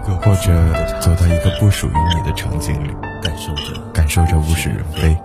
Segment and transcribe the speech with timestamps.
[0.23, 2.91] 或者走到一个不属于你的场景里，
[3.23, 5.17] 感受着感受着物是人非。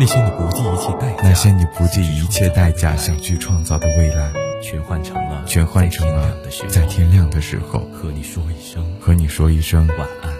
[0.00, 4.30] 那些你不计一切代价，那些你不计一切代价想去创造的未来，
[4.62, 6.36] 全换成了全换成了
[6.68, 10.37] 在天亮的时候和你说一声和你说一声晚安。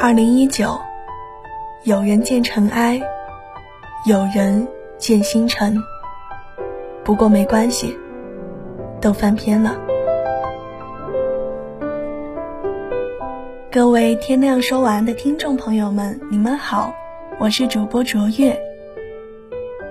[0.00, 0.78] 二零一九，
[1.82, 3.02] 有人见尘埃，
[4.06, 5.76] 有人见星辰。
[7.02, 7.98] 不过没关系，
[9.00, 9.76] 都翻篇了。
[13.72, 16.94] 各位天亮说晚安的听众朋友们，你们好，
[17.40, 18.56] 我是主播卓越。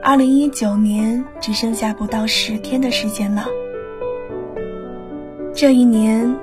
[0.01, 3.45] 二零一九年只剩下不到十天的时间了，
[5.53, 6.33] 这一年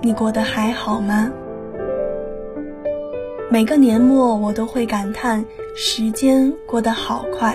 [0.00, 1.30] 你过得还好吗？
[3.52, 7.54] 每个年末，我都会感叹时间过得好快。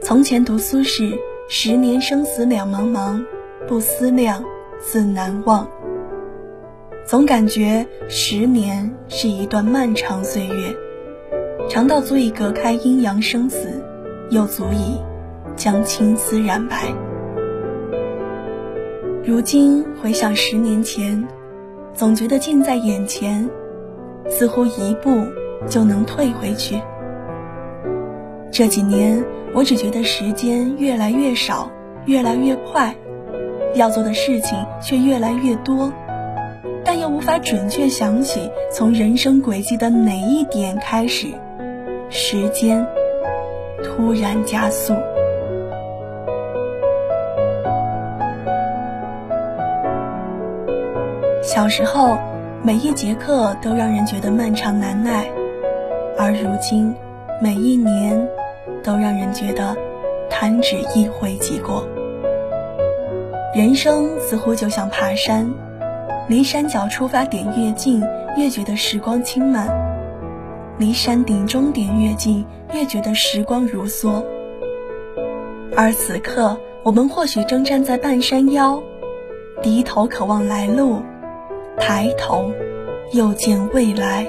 [0.00, 1.18] 从前读苏轼
[1.50, 3.24] “十年生死两茫茫，
[3.66, 4.44] 不思量，
[4.78, 5.68] 自难忘”。
[7.04, 10.76] 总感觉十年是一段漫长岁月，
[11.68, 13.82] 长到足以隔开阴阳生死，
[14.30, 15.00] 又足以
[15.56, 16.94] 将青丝染白。
[19.24, 21.26] 如今回想十年前，
[21.92, 23.50] 总觉得近在眼前。
[24.28, 25.24] 似乎一步
[25.68, 26.80] 就能退回去。
[28.50, 29.24] 这几年，
[29.54, 31.70] 我只觉得时间越来越少，
[32.06, 32.94] 越来越快，
[33.74, 35.92] 要做的事情却越来越多，
[36.84, 41.28] 但又无法准确想起从人生轨迹的哪一点开始，
[42.10, 42.86] 时间
[43.82, 44.94] 突然加速。
[51.42, 52.16] 小时候。
[52.60, 55.30] 每一节课都让人觉得漫长难耐，
[56.18, 56.92] 而如今，
[57.40, 58.28] 每一年
[58.82, 59.76] 都让人觉得
[60.28, 61.86] 弹指一挥即过。
[63.54, 65.48] 人生似乎就像爬山，
[66.28, 68.02] 离山脚出发点越近，
[68.36, 69.68] 越觉得时光轻慢；
[70.78, 74.22] 离山顶终点越近，越觉得时光如梭。
[75.76, 78.82] 而此刻，我们或许正站在半山腰，
[79.62, 81.00] 低头渴望来路。
[81.80, 82.52] 抬头，
[83.12, 84.26] 又见未来。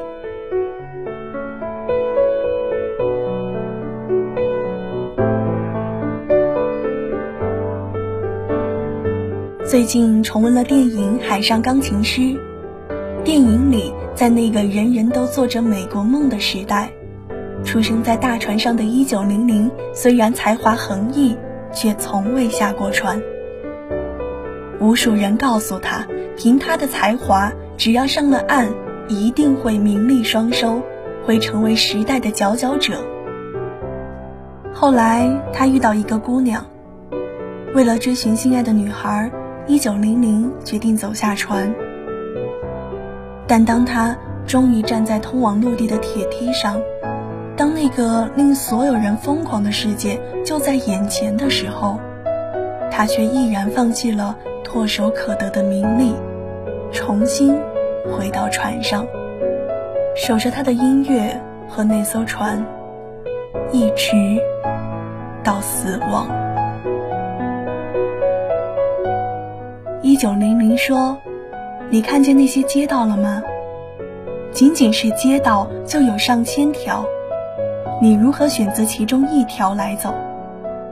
[9.66, 12.22] 最近重温了电影《海上钢琴师》，
[13.24, 16.90] 电影里，在那个人人都做着美国梦的时代，
[17.64, 21.36] 出生在大船上的一九零零，虽然才华横溢，
[21.72, 23.22] 却从未下过船。
[24.80, 26.08] 无数人告诉他。
[26.40, 28.70] 凭他的才华，只要上了岸，
[29.10, 30.82] 一定会名利双收，
[31.26, 33.04] 会成为时代的佼佼者。
[34.74, 36.66] 后来他遇到一个姑娘，
[37.76, 39.30] 为了追寻心爱的女孩，
[39.68, 41.76] 一九零零决定走下船。
[43.46, 44.16] 但当他
[44.48, 46.80] 终于站在通往陆地的铁梯上，
[47.58, 52.00] 当那个令所有人疯狂的世界就在眼前的时候，
[52.90, 56.16] 他却毅然放弃了唾手可得的名利。
[56.92, 57.56] 重新
[58.12, 59.06] 回到船上，
[60.16, 62.66] 守着他的音乐和那艘船，
[63.72, 64.42] 一直
[65.44, 66.28] 到死亡。
[70.02, 71.18] 一九零零说
[71.90, 73.44] ：“你看见那些街道了吗？
[74.52, 77.06] 仅仅是街道就有上千条，
[78.02, 80.14] 你如何选择其中一条来走？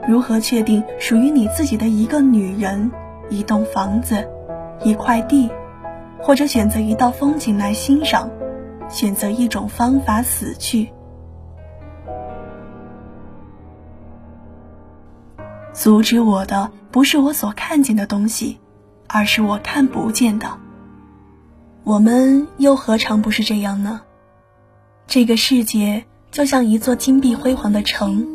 [0.06, 2.90] 如何确定属于你自己的一个女人、
[3.28, 4.26] 一栋房子、
[4.84, 5.50] 一块地？”
[6.20, 8.28] 或者选择一道风景来欣赏，
[8.90, 10.90] 选择一种方法死去。
[15.72, 18.58] 阻止我的不是我所看见的东西，
[19.06, 20.58] 而是我看不见的。
[21.84, 24.00] 我们又何尝不是这样呢？
[25.06, 28.26] 这个世界就像一座金碧辉煌的城，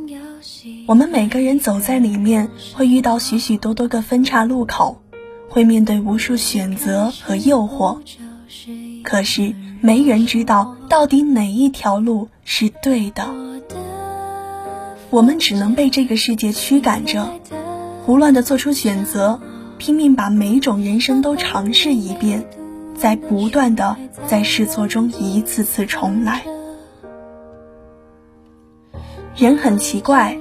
[0.87, 5.02] 我们每个人走在里面，会遇到许许多多个分岔路口。
[5.53, 7.99] 会面对无数选择和诱惑，
[9.03, 13.27] 可是没人知道到底哪一条路是对的。
[15.11, 17.29] 我们只能被这个世界驱赶着，
[18.03, 19.39] 胡乱的做出选择，
[19.77, 22.43] 拼命把每种人生都尝试一遍，
[22.97, 23.95] 在不断的
[24.25, 26.41] 在试错中一次次重来。
[29.35, 30.35] 人很奇怪，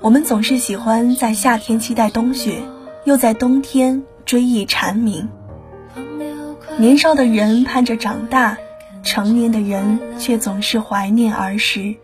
[0.00, 2.62] 我们总是喜欢在夏天期待冬雪，
[3.04, 4.04] 又在冬天。
[4.26, 5.28] 追忆蝉鸣，
[6.78, 8.58] 年少的人盼着长大，
[9.04, 11.94] 成年的人却总是怀念儿时。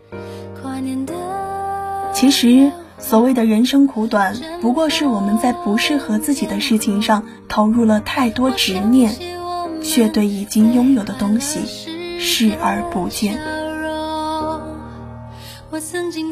[2.13, 9.13] 其实，所谓的人生苦短，不过是我们在不适合自己的事情上投入了太多执念，
[9.83, 11.59] 却对已经拥有的东西
[12.19, 13.37] 视而不见。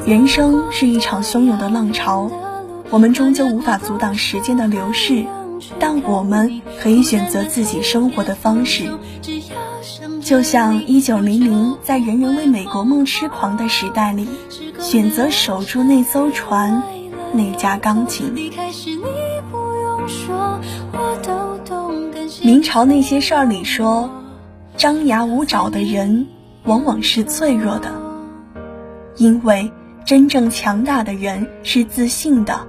[0.05, 2.31] 人生是一场汹涌的浪潮，
[2.89, 5.25] 我们终究无法阻挡时间的流逝。
[5.79, 8.89] 但我们可以选择自己生活的方式，
[10.21, 14.27] 就像一九零零在人人为美国梦痴狂的时代里，
[14.79, 16.83] 选择守住那艘船，
[17.33, 18.33] 那架钢琴。
[22.43, 24.09] 明朝那些事儿里说，
[24.77, 26.27] 张牙舞爪的人
[26.63, 27.91] 往往是脆弱的，
[29.17, 29.71] 因为
[30.05, 32.67] 真正强大的人是自信的，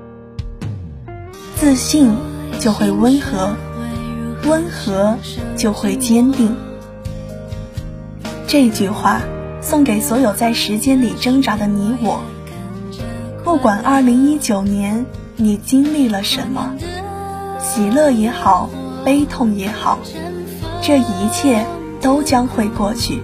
[1.56, 2.14] 自信。
[2.58, 3.56] 就会温和，
[4.44, 5.16] 温和
[5.56, 6.56] 就会坚定。
[8.46, 9.20] 这句话
[9.60, 12.20] 送给所有在时间里挣扎的你我。
[13.44, 15.06] 不管二零一九年
[15.36, 16.74] 你经历了什么，
[17.58, 18.68] 喜乐也好，
[19.04, 19.98] 悲痛也好，
[20.80, 21.66] 这一切
[22.00, 23.20] 都将会过去。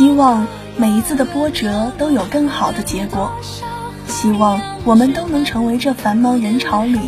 [0.00, 0.46] 希望
[0.78, 3.30] 每一次的波折都有更好的结果，
[4.08, 6.98] 希望我们都能成为这繁忙人潮里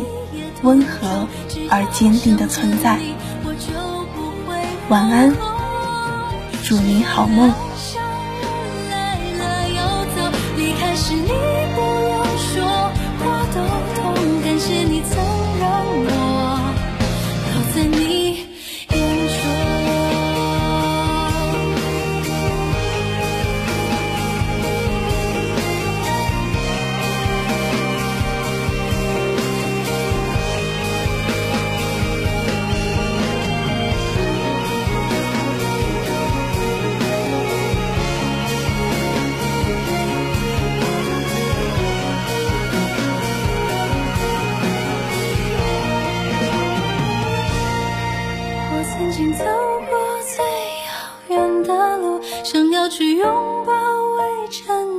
[0.61, 1.27] 温和
[1.71, 2.99] 而坚定的存在。
[4.91, 5.35] 晚安，
[6.62, 7.50] 祝你好梦。
[10.59, 11.33] 离开时你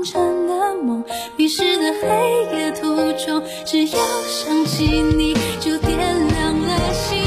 [0.03, 1.03] 成的梦，
[1.38, 7.23] 迷失的黑夜途中，只要想起你就点亮了星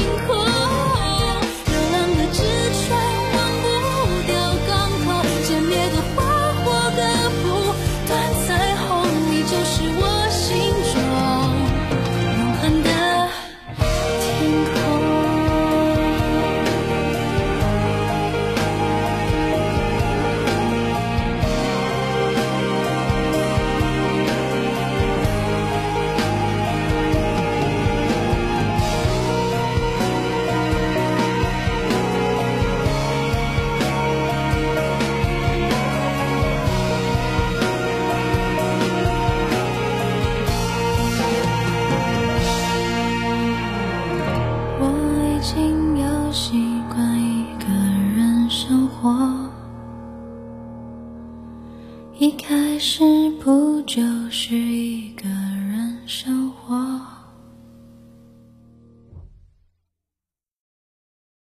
[45.47, 46.66] 心有犀